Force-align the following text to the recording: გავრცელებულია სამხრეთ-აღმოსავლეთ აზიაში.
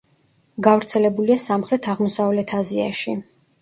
გავრცელებულია 0.67 1.39
სამხრეთ-აღმოსავლეთ 1.45 2.59
აზიაში. 2.65 3.21